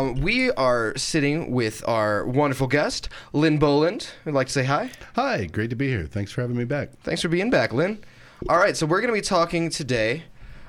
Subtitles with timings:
[0.00, 4.08] Um, we are sitting with our wonderful guest, Lynn Boland.
[4.24, 4.92] I'd like to say hi.
[5.16, 6.06] Hi, great to be here.
[6.06, 6.96] Thanks for having me back.
[7.02, 8.04] Thanks for being back, Lynn.
[8.48, 10.22] All right, so we're going to be talking today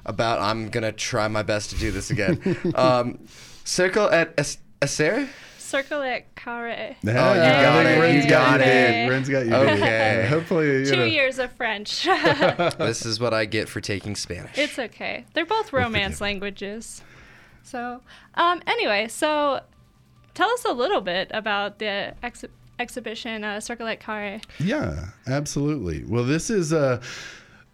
[0.03, 0.41] about.
[0.41, 2.41] I'm going to try my best to do this again.
[2.75, 3.19] um,
[3.65, 4.33] Circle at
[4.81, 5.29] Acer?
[5.59, 6.95] Cercle et Carré.
[7.05, 7.99] Oh, you got it.
[7.99, 9.05] Ren's You got you it.
[9.05, 9.11] beat.
[9.11, 9.53] Ren's got you.
[9.53, 10.25] Okay.
[10.31, 11.03] Hopefully, you Two know.
[11.05, 12.03] years of French.
[12.79, 14.57] this is what I get for taking Spanish.
[14.57, 15.25] it's okay.
[15.35, 17.03] They're both romance languages.
[17.69, 18.01] So,
[18.33, 19.61] um, anyway, so
[20.33, 22.45] tell us a little bit about the ex-
[22.79, 24.41] exhibition uh, at Carre.
[24.59, 26.03] Yeah, absolutely.
[26.05, 26.99] Well, this is a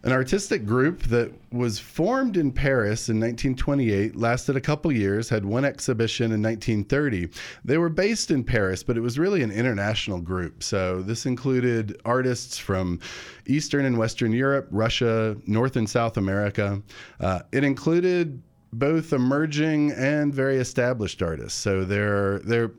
[0.04, 5.44] an artistic group that was formed in Paris in 1928, lasted a couple years, had
[5.44, 7.28] one exhibition in 1930.
[7.64, 10.62] They were based in Paris, but it was really an international group.
[10.62, 13.00] So this included artists from
[13.46, 16.80] Eastern and Western Europe, Russia, North and South America.
[17.18, 18.40] Uh, it included
[18.78, 21.58] both emerging and very established artists.
[21.58, 22.72] So they're they're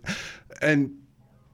[0.61, 0.95] and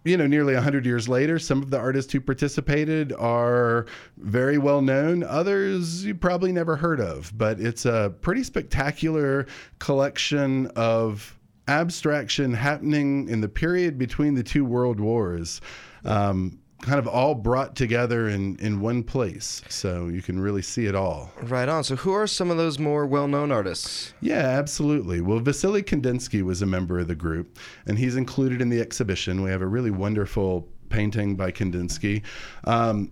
[0.05, 3.85] you know, nearly 100 years later, some of the artists who participated are
[4.17, 5.23] very well known.
[5.23, 9.47] Others you probably never heard of, but it's a pretty spectacular
[9.79, 11.37] collection of
[11.69, 15.61] abstraction happening in the period between the two world wars.
[16.03, 19.61] Um, kind of all brought together in, in one place.
[19.69, 21.31] So you can really see it all.
[21.43, 21.83] right on.
[21.83, 24.13] So, who are some of those more well known artists?
[24.21, 25.21] Yeah, absolutely.
[25.21, 29.41] Well, Vasily Kandinsky was a member of the group, and he's included in the exhibition.
[29.41, 32.21] We have a really wonderful painting by Kandinsky.
[32.65, 33.11] Um,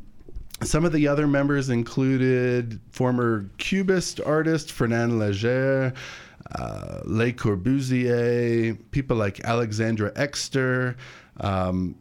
[0.61, 5.95] some of the other members included former Cubist artist Fernand Léger,
[6.55, 10.97] uh, Le Corbusier, people like Alexandra Exter.
[11.39, 11.95] Um,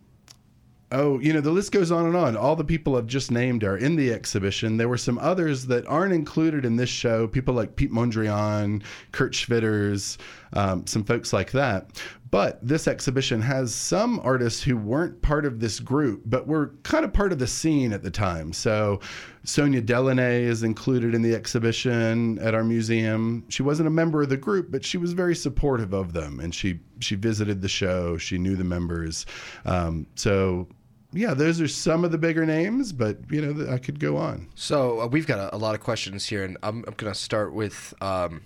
[0.92, 2.36] Oh, you know, the list goes on and on.
[2.36, 4.76] All the people I've just named are in the exhibition.
[4.76, 8.82] There were some others that aren't included in this show, people like Piet Mondrian,
[9.12, 10.18] Kurt Schwitters,
[10.52, 12.02] um, some folks like that.
[12.30, 17.04] But this exhibition has some artists who weren't part of this group, but were kind
[17.04, 18.52] of part of the scene at the time.
[18.52, 19.00] So
[19.44, 23.44] Sonia Delaunay is included in the exhibition at our museum.
[23.48, 26.54] She wasn't a member of the group, but she was very supportive of them, and
[26.54, 28.16] she she visited the show.
[28.16, 29.26] She knew the members.
[29.64, 30.68] Um, so
[31.12, 34.48] yeah, those are some of the bigger names, but you know, I could go on.
[34.54, 37.18] So, uh, we've got a, a lot of questions here, and I'm, I'm going to
[37.18, 38.42] start with um,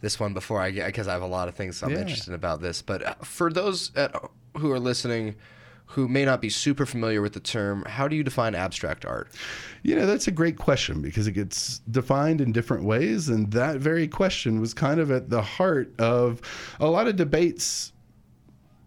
[0.00, 2.00] this one before I get, because I have a lot of things I'm Yeah.
[2.00, 2.82] interested about this.
[2.82, 4.14] But uh, for those at,
[4.56, 5.34] who are listening
[5.90, 9.28] who may not be super familiar with the term, how do you define abstract art?
[9.84, 13.28] You know, that's a great question because it gets defined in different ways.
[13.28, 16.40] And that very question was kind of at the heart of
[16.80, 17.92] a lot of debates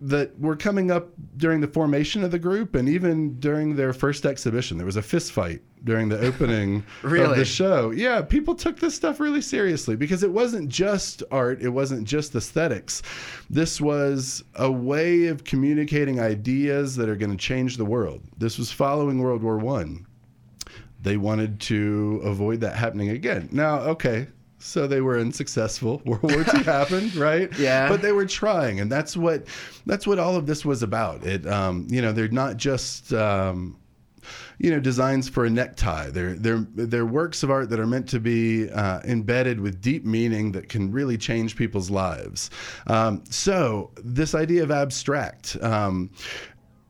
[0.02, 4.26] that were coming up during the formation of the group and even during their first
[4.26, 4.78] exhibition.
[4.78, 7.92] There was a fist fight during the opening of the show.
[7.92, 12.34] Yeah, people took this stuff really seriously because it wasn't just art, it wasn't just
[12.36, 13.02] aesthetics.
[13.50, 18.22] This was a way of communicating ideas that are going to change the world.
[18.38, 20.06] This was following World War One
[21.02, 23.50] they wanted to avoid that happening again.
[23.52, 24.28] Now, okay,
[24.59, 26.02] so they were unsuccessful.
[26.06, 27.50] World War II happened, right?
[27.58, 27.90] Yeah.
[27.90, 29.47] But they were trying, and that's what
[29.86, 31.25] that's what all of this was about.
[31.25, 33.14] It, um, you know, they're not just.
[33.14, 33.78] Um,
[34.59, 36.09] you know, designs for a necktie.
[36.09, 40.06] They're they're they're works of art that are meant to be uh, embedded with deep
[40.06, 42.50] meaning that can really change people's lives.
[42.88, 46.12] Um, so this idea of abstract, um,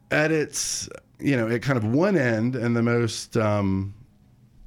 [0.10, 3.94] at its you know, at kind of one end and the most um,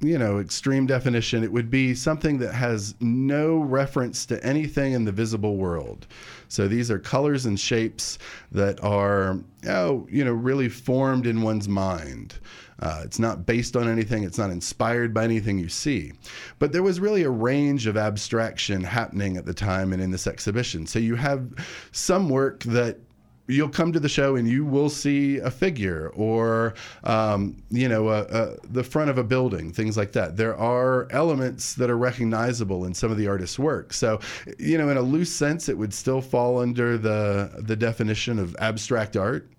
[0.03, 5.05] you know, extreme definition, it would be something that has no reference to anything in
[5.05, 6.07] the visible world.
[6.49, 8.19] So these are colors and shapes
[8.51, 12.35] that are, oh, you know, really formed in one's mind.
[12.79, 14.23] Uh, it's not based on anything.
[14.23, 16.11] It's not inspired by anything you see.
[16.59, 20.27] But there was really a range of abstraction happening at the time and in this
[20.27, 20.85] exhibition.
[20.85, 21.49] So you have
[21.93, 22.99] some work that
[23.47, 26.73] you'll come to the show and you will see a figure or
[27.03, 30.37] um, you know a, a, the front of a building things like that.
[30.37, 33.93] There are elements that are recognizable in some of the artist's work.
[33.93, 34.19] So
[34.57, 38.55] you know in a loose sense it would still fall under the the definition of
[38.59, 39.49] abstract art.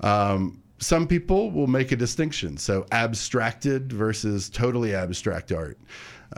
[0.00, 2.56] Um, some people will make a distinction.
[2.56, 5.78] So abstracted versus totally abstract art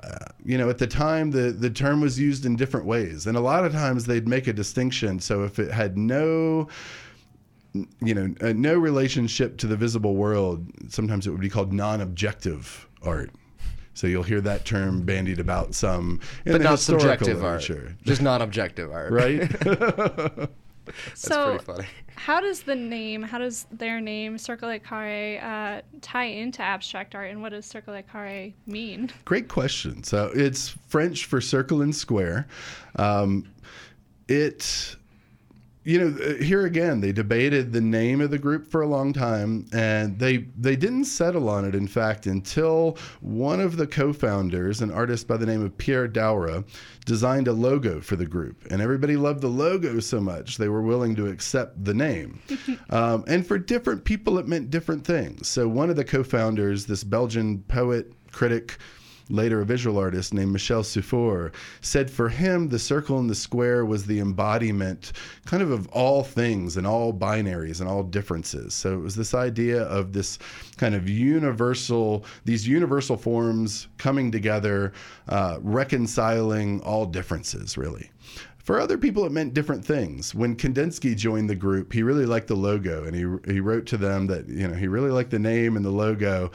[0.02, 3.26] uh, you know, at the time, the, the term was used in different ways.
[3.26, 5.20] And a lot of times they'd make a distinction.
[5.20, 6.69] So if it had no,
[8.00, 12.00] you know, uh, no relationship to the visible world, sometimes it would be called non
[12.00, 13.31] objective art.
[13.94, 17.97] So you'll hear that term bandied about some in but the not historical subjective art.
[18.02, 19.12] Just non objective art.
[19.12, 19.49] Right?
[20.85, 21.87] That's so, pretty funny.
[22.16, 27.31] How does the name, how does their name, Cercle Carré, uh, tie into abstract art,
[27.31, 29.11] and what does Cercle et Carré mean?
[29.25, 30.02] Great question.
[30.05, 32.46] So it's French for circle and square.
[32.96, 33.49] Um,
[34.28, 34.96] it
[35.85, 39.13] you know, uh, here again, they debated the name of the group for a long
[39.13, 41.75] time, and they they didn't settle on it.
[41.75, 46.65] In fact, until one of the co-founders, an artist by the name of Pierre Daura,
[47.05, 50.83] designed a logo for the group, and everybody loved the logo so much they were
[50.83, 52.41] willing to accept the name.
[52.91, 55.49] um, and for different people, it meant different things.
[55.49, 58.79] So one of the co-founders, this Belgian poet, critic
[59.29, 63.85] later a visual artist named Michel Seuphor, said for him, the circle and the square
[63.85, 65.12] was the embodiment
[65.44, 68.75] kind of of all things and all binaries and all differences.
[68.75, 70.38] So it was this idea of this
[70.76, 74.93] kind of universal, these universal forms coming together,
[75.29, 78.11] uh, reconciling all differences, really.
[78.65, 80.35] For other people, it meant different things.
[80.35, 83.99] When Kandinsky joined the group, he really liked the logo, and he he wrote to
[83.99, 86.50] them that you know he really liked the name and the logo,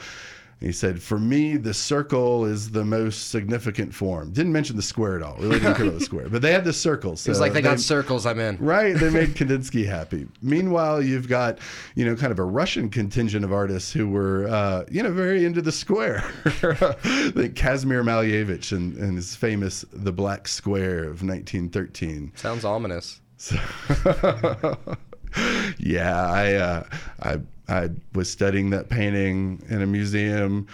[0.60, 5.16] he said, "For me, the circle is the most significant form." Didn't mention the square
[5.16, 5.36] at all.
[5.38, 7.16] Really didn't care about the square, but they had the circle.
[7.16, 8.26] So It was like they got circles.
[8.26, 8.56] I'm in.
[8.58, 10.28] Right, they made Kandinsky happy.
[10.42, 11.58] Meanwhile, you've got,
[11.94, 15.44] you know, kind of a Russian contingent of artists who were, uh, you know, very
[15.44, 16.22] into the square.
[16.44, 22.32] like Kazimir Malevich and, and his famous "The Black Square" of 1913.
[22.36, 23.20] Sounds ominous.
[23.38, 23.56] So,
[25.82, 26.84] yeah, I, uh,
[27.22, 30.66] I, I was studying that painting in a museum.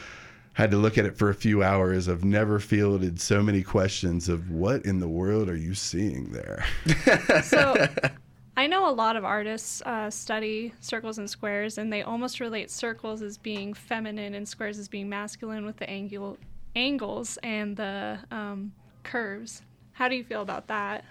[0.54, 2.08] Had to look at it for a few hours.
[2.08, 6.64] I've never fielded so many questions of what in the world are you seeing there?
[7.42, 7.86] So
[8.56, 12.70] I know a lot of artists uh, study circles and squares, and they almost relate
[12.70, 16.38] circles as being feminine and squares as being masculine with the angle,
[16.74, 18.72] angles and the um,
[19.02, 19.60] curves.
[19.96, 21.06] How do you feel about that?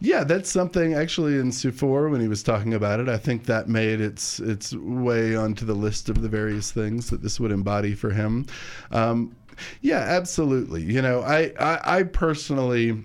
[0.00, 3.08] Yeah, that's something actually in Seuphor when he was talking about it.
[3.08, 7.22] I think that made its its way onto the list of the various things that
[7.22, 8.44] this would embody for him.
[8.90, 9.34] Um,
[9.80, 10.82] yeah, absolutely.
[10.82, 13.02] You know, I, I, I personally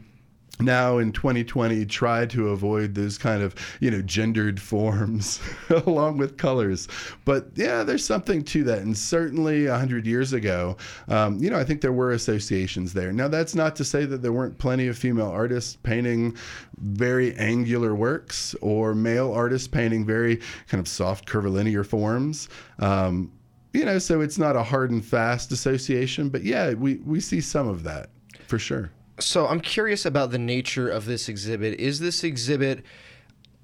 [0.60, 5.42] now in 2020 try to avoid those kind of you know gendered forms
[5.86, 6.88] along with colors.
[7.26, 8.80] But yeah there's something to that.
[8.80, 10.78] And certainly 100 years ago
[11.08, 13.12] um, you know i think there were associations there.
[13.12, 16.38] Now that's not to say that there weren't plenty of female artists painting
[16.78, 22.50] very angular works or male artists painting very kind of soft curvilinear forms.
[22.80, 23.32] Um,
[23.74, 27.42] you know so it's not a hard and fast association but yeah we, we see
[27.42, 28.12] some of that
[28.48, 31.80] for sure So I'm curious about the nature of this exhibit.
[31.80, 32.84] Is this exhibit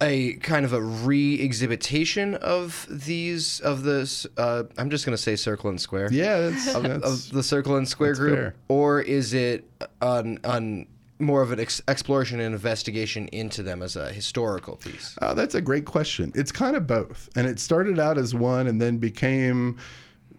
[0.01, 4.25] a kind of a re-exhibitation of these of this?
[4.37, 6.09] Uh, I'm just going to say circle and square.
[6.11, 8.55] Yeah, that's, Of, that's of the circle and square group, fair.
[8.67, 9.69] or is it
[10.01, 10.85] on on
[11.21, 15.17] more of an ex- exploration and investigation into them as a historical piece?
[15.21, 16.31] oh, that's a great question.
[16.35, 19.77] It's kind of both, and it started out as one and then became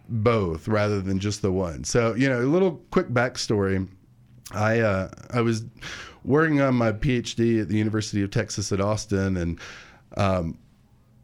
[0.08, 1.84] both rather than just the one.
[1.84, 3.88] So you know, a little quick backstory.
[4.52, 5.64] I uh, I was
[6.24, 9.60] working on my PhD at the University of Texas at Austin and
[10.16, 10.58] um,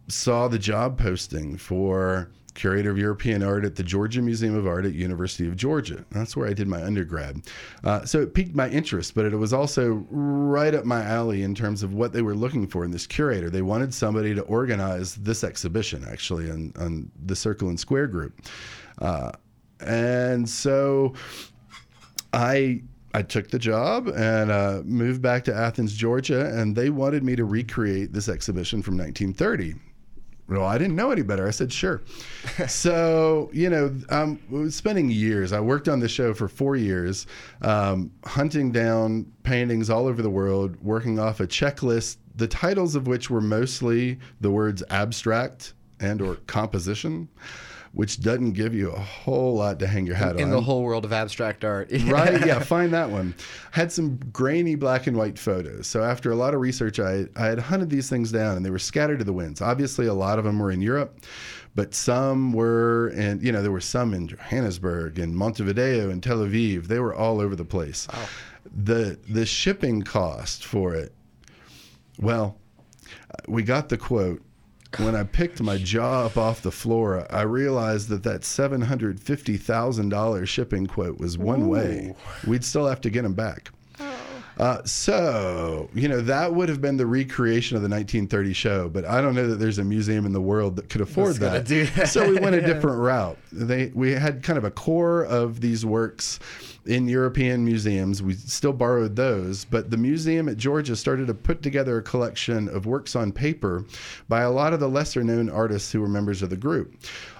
[0.08, 4.86] saw the job posting for curator of European art at the Georgia Museum of Art
[4.86, 6.04] at University of Georgia.
[6.10, 7.42] That's where I did my undergrad.
[7.84, 11.54] Uh, so it piqued my interest, but it was also right up my alley in
[11.54, 13.50] terms of what they were looking for in this curator.
[13.50, 18.40] They wanted somebody to organize this exhibition, actually, on, on the Circle and Square group.
[18.98, 19.32] Uh,
[19.80, 21.12] and so
[22.32, 22.82] I
[23.16, 27.34] I took the job and uh, moved back to Athens, Georgia, and they wanted me
[27.36, 29.74] to recreate this exhibition from 1930.
[30.50, 31.48] Well, I didn't know any better.
[31.48, 32.02] I said, sure.
[32.68, 35.54] so, you know, um, I was spending years.
[35.54, 37.26] I worked on the show for four years,
[37.62, 43.06] um, hunting down paintings all over the world, working off a checklist, the titles of
[43.06, 47.30] which were mostly the words abstract and or composition,
[47.96, 50.82] which doesn't give you a whole lot to hang your hat on In the whole
[50.82, 52.46] world of abstract art, right?
[52.46, 53.34] Yeah, find that one.
[53.70, 55.86] Had some grainy black and white photos.
[55.86, 58.68] So after a lot of research, I I had hunted these things down, and they
[58.68, 59.62] were scattered to the winds.
[59.62, 61.20] Obviously, a lot of them were in Europe,
[61.74, 66.40] but some were, and you know, there were some in Johannesburg and Montevideo and Tel
[66.40, 66.88] Aviv.
[66.88, 68.06] They were all over the place.
[68.76, 71.14] The the shipping cost for it.
[72.18, 72.58] Well,
[73.48, 74.42] we got the quote.
[74.98, 79.20] When I picked my jaw up off the floor, I realized that that seven hundred
[79.20, 82.14] fifty thousand dollars shipping quote was one way.
[82.46, 83.70] We'd still have to get them back.
[84.58, 89.04] Uh, so you know that would have been the recreation of the 1930 show, but
[89.04, 91.66] I don't know that there's a museum in the world that could afford that.
[91.66, 92.08] that.
[92.08, 93.36] So we went a different route.
[93.52, 96.40] They we had kind of a core of these works
[96.86, 98.22] in European museums.
[98.22, 102.68] We still borrowed those, but the museum at Georgia started to put together a collection
[102.68, 103.84] of works on paper
[104.28, 106.94] by a lot of the lesser known artists who were members of the group.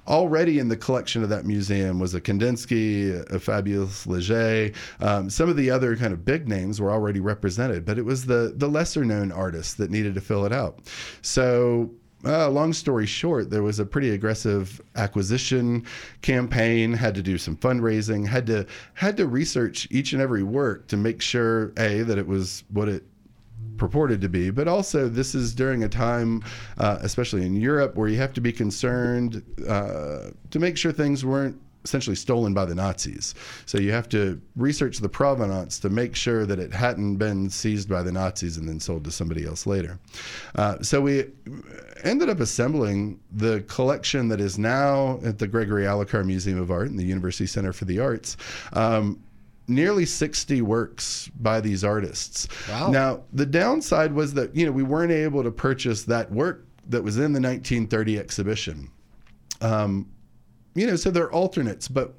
[0.08, 4.72] already in the collection of that museum was a Kandinsky, a Fabius Leger.
[5.00, 8.26] Um, some of the other kind of big names were already represented, but it was
[8.26, 10.80] the the lesser known artists that needed to fill it out.
[11.22, 11.90] So
[12.26, 15.85] uh, long story short, there was a pretty aggressive acquisition
[16.23, 16.92] campaign.
[16.92, 18.26] Had to do some fundraising.
[18.26, 22.26] Had to had to research each and every work to make sure a that it
[22.26, 23.04] was what it
[23.76, 26.42] purported to be, but also this is during a time,
[26.78, 31.25] uh, especially in Europe, where you have to be concerned uh, to make sure things
[31.25, 33.35] weren't essentially stolen by the Nazis.
[33.64, 37.88] So you have to research the provenance to make sure that it hadn't been seized
[37.88, 40.00] by the Nazis and then sold to somebody else later.
[40.57, 41.26] Uh, so we
[42.02, 46.88] ended up assembling the collection that is now at the Gregory Allicar Museum of Art
[46.88, 48.37] and the University Center for the Arts.
[48.73, 49.23] Um,
[49.69, 52.49] nearly 60 works by these artists.
[52.69, 52.90] Wow.
[52.90, 57.02] Now, the downside was that, you know, we weren't able to purchase that work that
[57.02, 58.90] was in the 1930 exhibition.
[59.61, 60.09] Um,
[60.76, 62.14] you know, so they're alternates, but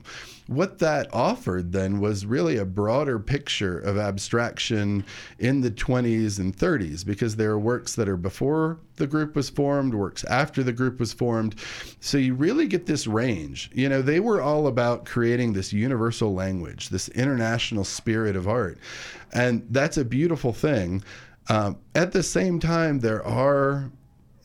[0.48, 5.06] what that offered then was really a broader picture of abstraction
[5.40, 9.50] in the 20s and 30s because there are works that are before the group was
[9.50, 11.56] formed, works after the group was formed.
[12.00, 13.70] So you really get this range.
[13.74, 18.80] You know, they were all about creating this universal language, this international spirit of art.
[19.34, 21.04] And that's a beautiful thing.
[21.50, 23.92] Um, at the same time, there are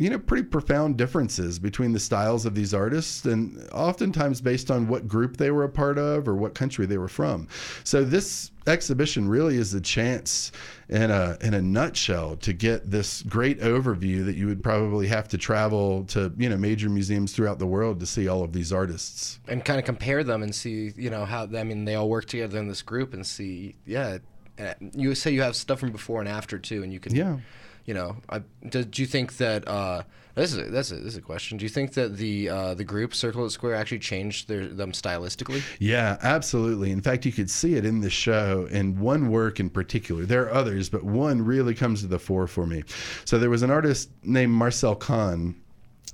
[0.02, 4.88] you know, pretty profound differences between the styles of these artists, and oftentimes based on
[4.88, 7.46] what group they were a part of or what country they were from.
[7.84, 10.50] So this exhibition really is a chance,
[10.88, 15.28] in a in a nutshell, to get this great overview that you would probably have
[15.28, 18.72] to travel to you know major museums throughout the world to see all of these
[18.72, 22.08] artists and kind of compare them and see, you know, how I mean they all
[22.08, 24.18] work together in this group and see, yeah.
[24.58, 27.38] uh, You say you have stuff from before and after too, and you can, Yeah.
[27.84, 31.14] You know, I, do, do you think that uh, this is a, that's a, this
[31.14, 31.58] is a question?
[31.58, 34.92] Do you think that the uh, the group Circle at Square actually changed their them
[34.92, 35.62] stylistically?
[35.80, 36.92] Yeah, absolutely.
[36.92, 40.24] In fact, you could see it in the show in one work in particular.
[40.24, 42.84] There are others, but one really comes to the fore for me.
[43.24, 45.56] So there was an artist named Marcelle Cahn.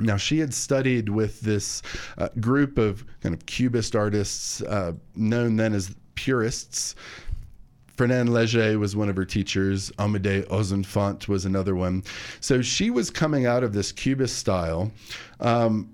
[0.00, 1.82] Now, she had studied with this
[2.18, 6.94] uh, group of kind of cubist artists, uh, known then as purists.
[7.98, 9.90] Fernand Léger was one of her teachers.
[9.98, 12.04] Amédée Ozenfant was another one.
[12.38, 14.92] So she was coming out of this cubist style.
[15.40, 15.92] Um,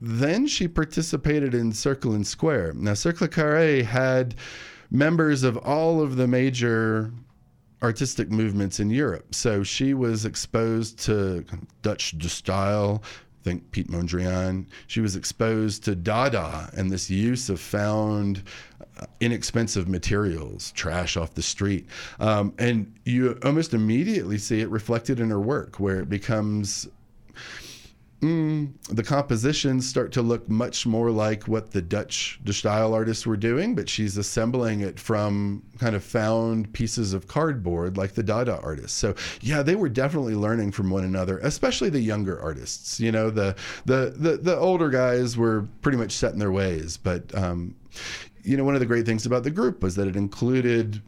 [0.00, 2.72] then she participated in Circle and Square.
[2.74, 4.34] Now, Cercle Carré had
[4.90, 7.12] members of all of the major
[7.84, 9.32] artistic movements in Europe.
[9.32, 11.44] So she was exposed to
[11.82, 13.00] Dutch de Stijl.
[13.44, 14.66] Think Piet Mondrian.
[14.88, 18.42] She was exposed to Dada and this use of found,
[19.20, 21.86] inexpensive materials, trash off the street,
[22.20, 26.88] um, and you almost immediately see it reflected in her work, where it becomes
[28.20, 33.26] mm, the compositions start to look much more like what the Dutch de Stijl artists
[33.26, 38.22] were doing, but she's assembling it from kind of found pieces of cardboard like the
[38.22, 38.96] Dada artists.
[38.96, 42.98] So yeah, they were definitely learning from one another, especially the younger artists.
[43.00, 46.96] You know, the the the, the older guys were pretty much set in their ways,
[46.96, 47.74] but um,
[48.46, 51.02] you know, one of the great things about the group was that it included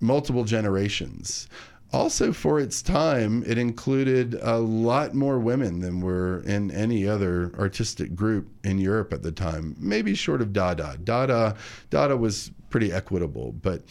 [0.00, 1.48] multiple generations.
[1.92, 7.52] Also, for its time, it included a lot more women than were in any other
[7.58, 9.74] artistic group in Europe at the time.
[9.78, 10.98] Maybe short of Dada.
[11.02, 11.56] Dada,
[11.88, 13.82] Dada was pretty equitable, but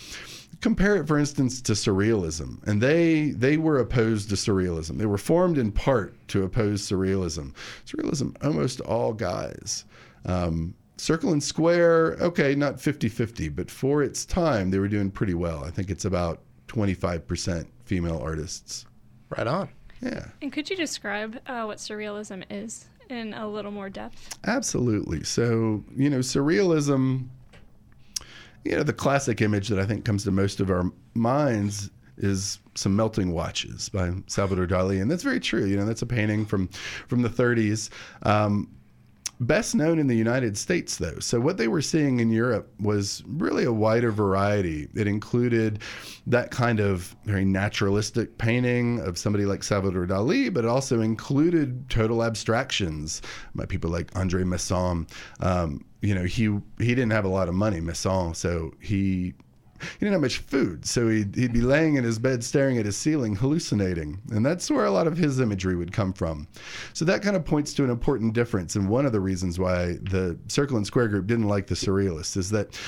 [0.62, 4.98] compare it, for instance, to Surrealism, and they they were opposed to Surrealism.
[4.98, 7.56] They were formed in part to oppose Surrealism.
[7.86, 9.86] Surrealism, almost all guys.
[10.25, 15.12] Um, Circle and Square, okay, not 50 50, but for its time, they were doing
[15.12, 15.64] pretty well.
[15.64, 18.86] I think it's about 25% female artists.
[19.30, 19.70] Right on.
[20.02, 24.38] Yeah, And could you describe uh, what surrealism is in a little more depth?
[24.46, 25.24] absolutely.
[25.24, 27.28] So, you know, Surrealism,
[28.64, 32.60] you know, the classic image that I think comes to most of our minds is
[32.75, 35.66] some melting watches by Salvador Dali, and that's very true.
[35.66, 36.68] You know, that's a painting from
[37.08, 37.90] from the 30s.
[38.24, 38.70] Um,
[39.39, 41.20] best known in the United States, though.
[41.20, 44.88] So, what they were seeing in Europe was really a wider variety.
[44.96, 45.80] It included
[46.27, 51.89] that kind of very naturalistic painting of somebody like Salvador Dali, but it also included
[51.89, 53.22] total abstractions
[53.54, 55.08] by people like Andre Masson.
[55.39, 56.46] Um, you know, he
[56.77, 59.34] he didn't have a lot of money, Masson, so he
[59.79, 62.86] he didn't have much food, so he'd, he'd be laying in his bed staring at
[62.86, 64.20] his ceiling, hallucinating.
[64.32, 66.48] And that's where a lot of his imagery would come from.
[66.94, 68.75] So that kind of points to an important difference.
[68.75, 72.38] And one of the reasons why the Circle and Square group didn't like the Surrealists
[72.38, 72.79] is that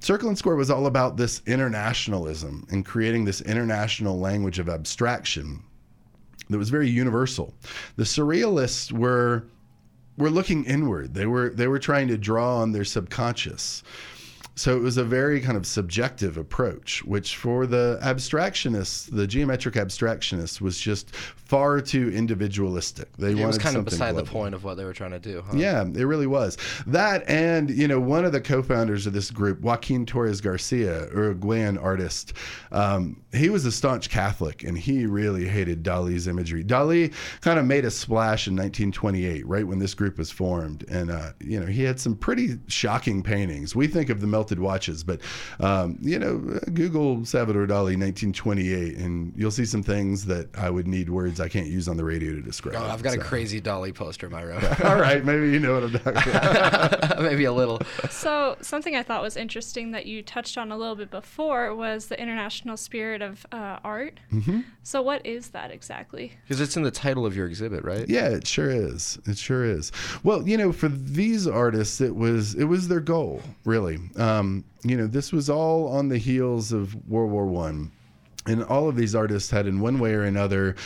[0.00, 5.62] Circle and Square was all about this internationalism and creating this international language of abstraction
[6.48, 7.54] that was very universal.
[7.96, 9.48] The Surrealists were
[10.18, 11.14] were looking inward.
[11.14, 13.82] They were they were trying to draw on their subconscious.
[14.56, 19.74] So it was a very kind of subjective approach, which for the abstractionists, the geometric
[19.74, 23.14] abstractionists, was just far too individualistic.
[23.18, 25.44] They It was kind of beside the point of what they were trying to do.
[25.46, 25.52] Huh?
[25.54, 26.56] Yeah, it really was.
[26.86, 31.06] That and, you know, one of the co founders of this group, Joaquin Torres Garcia,
[31.12, 32.32] Uruguayan artist,
[32.72, 36.64] um, he was a staunch Catholic and he really hated Dali's imagery.
[36.64, 40.84] Dali kind of made a splash in 1928, right when this group was formed.
[40.88, 43.76] And, uh, you know, he had some pretty shocking paintings.
[43.76, 45.20] We think of the melted watches, but,
[45.58, 46.38] um, you know,
[46.72, 51.48] Google Salvador Dali 1928 and you'll see some things that I would need words I
[51.48, 52.76] can't use on the radio to describe.
[52.76, 54.62] Oh, I've got a crazy Dali poster in my room.
[54.84, 57.20] All right, maybe you know what I'm talking about.
[57.26, 57.80] Maybe a little.
[58.10, 62.06] So, something I thought was interesting that you touched on a little bit before was
[62.06, 64.20] the international spirit of uh, art.
[64.32, 64.60] Mm-hmm.
[64.82, 66.32] So, what is that exactly?
[66.42, 68.08] Because it's in the title of your exhibit, right?
[68.08, 69.18] Yeah, it sure is.
[69.26, 69.92] It sure is.
[70.22, 73.98] Well, you know, for these artists, it was it was their goal, really.
[74.16, 74.35] Um,
[74.82, 77.92] you know, this was all on the heels of World War One.
[78.46, 80.76] And all of these artists had, in one way or another,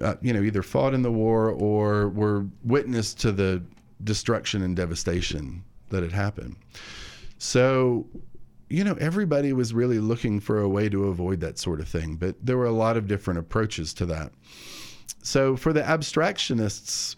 [0.00, 3.62] uh, you know, either fought in the war or were witness to the
[4.04, 6.56] destruction and devastation that had happened.
[7.36, 8.06] So,
[8.70, 12.16] you know, everybody was really looking for a way to avoid that sort of thing,
[12.16, 14.32] but there were a lot of different approaches to that.
[15.22, 17.16] So, for the abstractionists,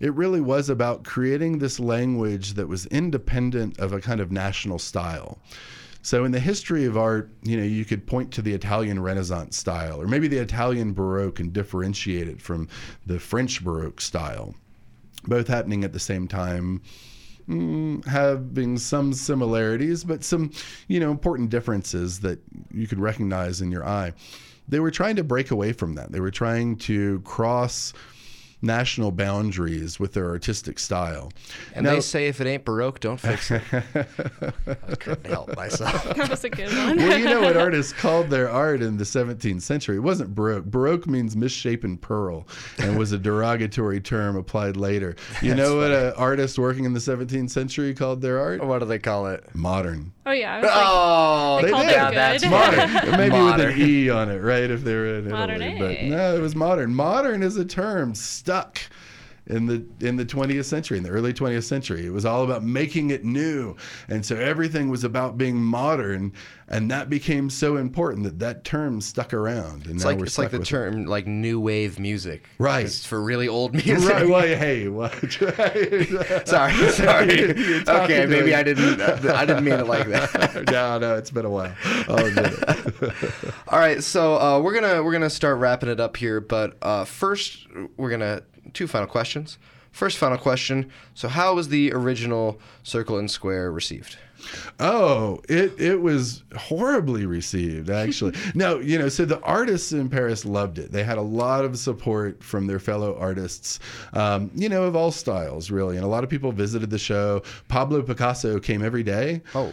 [0.00, 4.78] it really was about creating this language that was independent of a kind of national
[4.78, 5.38] style.
[6.04, 9.56] So, in the history of art, you know, you could point to the Italian Renaissance
[9.56, 12.68] style, or maybe the Italian Baroque and differentiate it from
[13.06, 14.54] the French Baroque style,
[15.24, 16.82] both happening at the same time
[17.48, 20.50] mm, having some similarities, but some,
[20.88, 22.40] you know, important differences that
[22.72, 24.12] you could recognize in your eye.
[24.68, 26.12] They were trying to break away from that.
[26.12, 27.92] They were trying to cross
[28.62, 31.32] national boundaries with their artistic style.
[31.74, 33.62] And Now- they say if it ain't Baroque, don't fix it.
[33.74, 36.04] I couldn't help myself.
[36.22, 36.96] That was a good one.
[36.96, 39.96] well, you know what artists called their art in the 17th century?
[39.96, 40.64] It wasn't Baroque.
[40.66, 42.46] Baroque means misshapen pearl
[42.78, 45.16] and was a derogatory term applied later.
[45.40, 48.64] You know what an artist working in the 17th century called their art?
[48.64, 49.44] What do they call it?
[49.54, 50.12] Modern.
[50.26, 50.60] oh, yeah.
[50.62, 53.16] Oh, like, Oh, They called it yeah, that's Modern.
[53.18, 54.70] Maybe with an E on it, right?
[54.70, 55.96] If they were in Modern Italy.
[56.10, 56.94] But no, it was modern.
[56.94, 58.14] Modern is a term
[58.52, 58.90] stuck
[59.46, 62.06] in the in the 20th century, in the early 20th century.
[62.06, 63.76] It was all about making it new.
[64.08, 66.32] And so everything was about being modern.
[66.68, 69.86] And that became so important that that term stuck around.
[69.86, 70.70] And It's like it's like the with it.
[70.70, 72.48] term like new wave music.
[72.58, 72.86] Right.
[72.86, 74.08] It's for really old music.
[74.08, 75.12] Right, well, hey, what?
[76.46, 77.50] sorry, sorry.
[77.86, 79.00] Okay, maybe i didn't.
[79.00, 80.64] I didn't mean it like that.
[80.70, 81.74] no, no, it's been a while.
[82.08, 83.24] It.
[83.68, 87.04] All right, so uh, we're gonna we're gonna start wrapping it up here, but uh,
[87.04, 89.58] first we're gonna two final questions.
[89.92, 90.90] First final question.
[91.14, 94.16] So, how was the original Circle and Square received?
[94.80, 98.34] Oh, it it was horribly received actually.
[98.54, 100.92] no, you know, so the artists in Paris loved it.
[100.92, 103.80] They had a lot of support from their fellow artists,
[104.14, 107.42] um, you know, of all styles really, and a lot of people visited the show.
[107.68, 109.42] Pablo Picasso came every day.
[109.54, 109.72] Oh.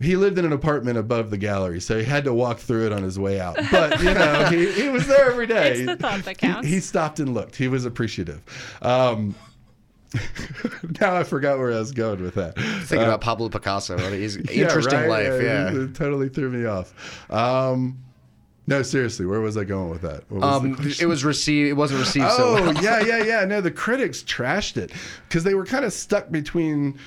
[0.00, 2.92] He lived in an apartment above the gallery, so he had to walk through it
[2.92, 3.58] on his way out.
[3.70, 5.72] But you know, he, he was there every day.
[5.72, 6.68] It's the thought that He- counts.
[6.68, 7.54] He, stopped and looked.
[7.56, 8.40] He was appreciative.
[8.80, 9.34] Um,
[11.00, 12.56] now I forgot where I was going with that.
[12.56, 15.08] Thinking Uh, about Pablo Picasso, what he's yeah, interesting right?
[15.30, 15.42] life.
[15.42, 15.68] Yeah.
[15.70, 17.30] it, it totally threw me off.
[17.30, 17.98] Um,
[18.66, 20.22] no, seriously, where was I going with that?
[20.30, 21.70] What was Um, it was received.
[21.70, 22.74] It wasn't received so Oh well.
[22.84, 23.44] yeah, yeah, yeah.
[23.44, 24.92] No, the critics trashed it
[25.28, 26.98] because they were kind of stuck between,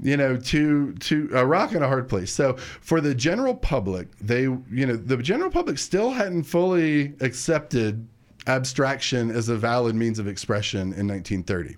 [0.00, 2.32] you know, two two a uh, rock and a hard place.
[2.32, 8.06] So for the general public, they, you know, the general public still hadn't fully accepted
[8.46, 11.76] abstraction as a valid means of expression in 1930.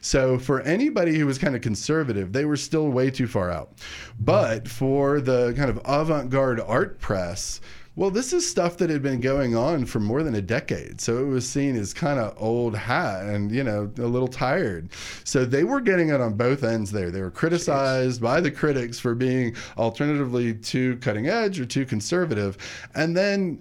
[0.00, 3.72] So for anybody who was kind of conservative, they were still way too far out.
[4.18, 7.60] But for the kind of avant-garde art press,
[7.98, 11.00] well, this is stuff that had been going on for more than a decade.
[11.00, 14.90] So it was seen as kind of old hat and, you know, a little tired.
[15.24, 17.10] So they were getting it on both ends there.
[17.10, 22.56] They were criticized by the critics for being alternatively too cutting edge or too conservative.
[22.94, 23.58] And then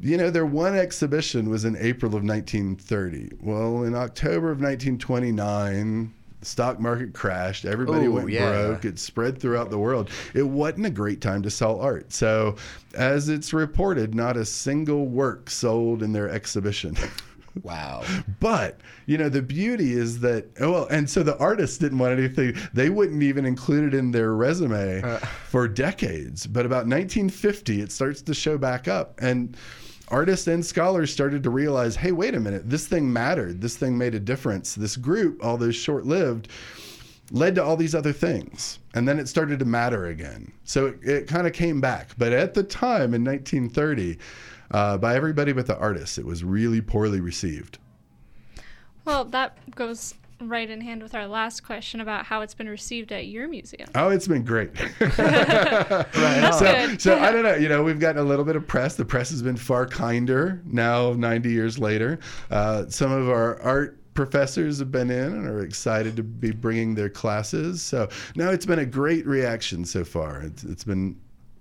[0.00, 3.38] you know, their one exhibition was in April of 1930.
[3.40, 7.64] Well, in October of 1929, the stock market crashed.
[7.64, 8.50] Everybody Ooh, went yeah.
[8.50, 8.84] broke.
[8.84, 10.10] It spread throughout the world.
[10.34, 12.12] It wasn't a great time to sell art.
[12.12, 12.56] So,
[12.94, 16.96] as it's reported, not a single work sold in their exhibition.
[17.64, 18.04] Wow.
[18.38, 22.16] But you know the beauty is that oh, well, and so the artists didn't want
[22.16, 22.54] anything.
[22.72, 25.18] They wouldn't even include it in their resume Uh.
[25.18, 26.46] for decades.
[26.46, 29.56] But about 1950, it starts to show back up, and
[30.08, 33.60] artists and scholars started to realize, hey, wait a minute, this thing mattered.
[33.60, 34.74] This thing made a difference.
[34.74, 36.48] This group, although short lived,
[37.30, 38.78] led to all these other things.
[38.94, 40.52] And then it started to matter again.
[40.64, 42.10] So it, it kind of came back.
[42.16, 44.18] But at the time in 1930,
[44.70, 47.78] uh, by everybody but the artists, it was really poorly received.
[49.04, 53.12] Well, that goes right in hand with our last question about how it's been received
[53.12, 53.88] at your museum.
[53.94, 54.70] Oh, it's been great.
[54.98, 57.54] That's so, so I don't know.
[57.54, 58.94] You know, we've gotten a little bit of press.
[58.94, 62.18] The press has been far kinder now, 90 years later.
[62.50, 66.94] Uh, some of our art professors have been in and are excited to be bringing
[66.94, 67.82] their classes.
[67.82, 70.42] So no, it's been a great reaction so far.
[70.42, 71.16] It's, it's been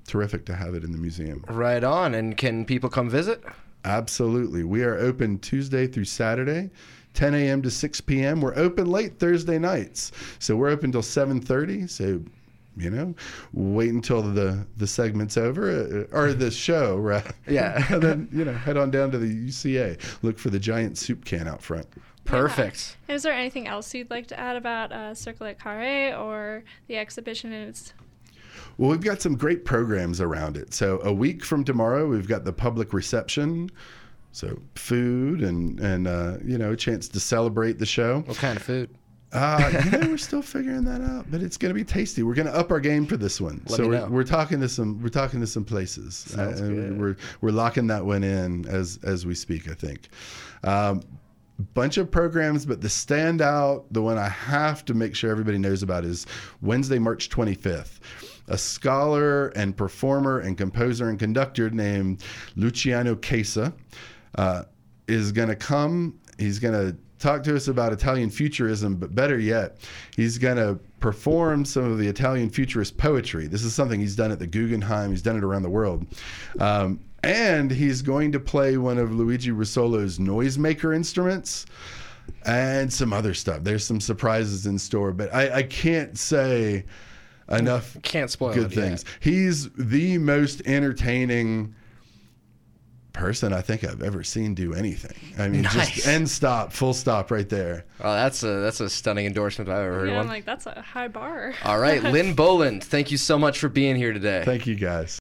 [0.07, 1.43] terrific to have it in the museum.
[1.49, 2.15] Right on.
[2.15, 3.43] And can people come visit?
[3.85, 4.63] Absolutely.
[4.63, 6.71] We are open Tuesday through Saturday.
[7.13, 7.61] 10 a.m.
[7.63, 8.41] to 6 p.m.
[8.41, 11.89] We're open late Thursday nights, so we're open till 7:30.
[11.89, 12.21] So,
[12.77, 13.15] you know,
[13.53, 17.25] wait until the the segment's over uh, or the show, right?
[17.47, 17.85] Yeah.
[17.93, 19.99] and then you know, head on down to the UCA.
[20.23, 21.87] Look for the giant soup can out front.
[22.27, 22.97] Perfect.
[23.07, 26.97] Is there anything else you'd like to add about uh, Cercle et Carré or the
[26.97, 27.93] exhibition and its
[28.77, 30.73] Well, we've got some great programs around it.
[30.73, 33.71] So a week from tomorrow, we've got the public reception.
[34.31, 38.21] So food and and uh, you know a chance to celebrate the show.
[38.21, 38.89] What kind of food?
[39.33, 42.23] Uh, you know, we're still figuring that out, but it's going to be tasty.
[42.23, 43.61] We're going to up our game for this one.
[43.67, 46.33] Let so we're, we're talking to some we're talking to some places.
[46.35, 46.97] Good.
[46.97, 49.69] We're we're locking that one in as as we speak.
[49.69, 50.09] I think.
[50.63, 51.01] Um,
[51.73, 55.83] bunch of programs, but the standout, the one I have to make sure everybody knows
[55.83, 56.25] about is
[56.61, 57.99] Wednesday, March 25th.
[58.49, 62.23] A scholar and performer and composer and conductor named
[62.55, 63.73] Luciano Chessa
[64.37, 64.63] uh,
[65.07, 66.19] is going to come.
[66.37, 69.79] He's going to talk to us about Italian futurism, but better yet,
[70.15, 73.47] he's going to perform some of the Italian futurist poetry.
[73.47, 76.05] This is something he's done at the Guggenheim, he's done it around the world.
[76.59, 81.65] Um, and he's going to play one of Luigi Russolo's noisemaker instruments
[82.45, 83.63] and some other stuff.
[83.63, 86.85] There's some surprises in store, but I, I can't say
[87.49, 88.83] enough Can't spoil good it yet.
[88.85, 89.05] things.
[89.19, 91.73] He's the most entertaining
[93.17, 95.15] person I think I've ever seen do anything.
[95.37, 95.73] I mean, Nice.
[95.95, 97.85] just end stop, full stop right there.
[98.01, 100.65] Oh, that's a that's a stunning endorsement if I've ever heard yeah, I'm like that's
[100.65, 101.53] a high bar.
[101.63, 104.43] All right, Lynn Boland, thank you so much for being here today.
[104.45, 105.15] Thank you guys.